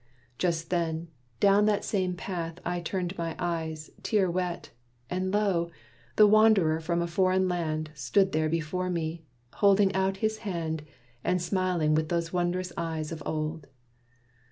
[0.39, 4.71] Just then Down that same path I turned my eyes, tear wet,
[5.11, 5.69] And lo!
[6.15, 9.21] the wanderer from a foreign land Stood there before me!
[9.57, 10.81] holding out his hand
[11.23, 13.67] And smiling with those wond'rous eyes of old.